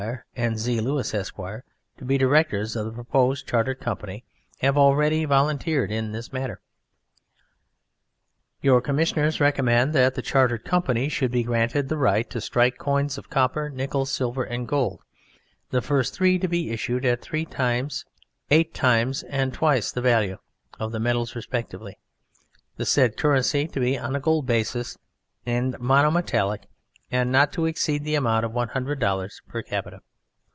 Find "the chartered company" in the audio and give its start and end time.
10.15-11.07